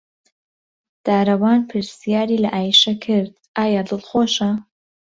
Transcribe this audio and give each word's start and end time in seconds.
دارەوان 1.05 1.59
پرسیاری 1.69 2.41
لە 2.43 2.49
عایشە 2.57 2.93
کرد 3.05 3.31
ئایا 3.57 3.81
دڵخۆشە. 3.89 4.51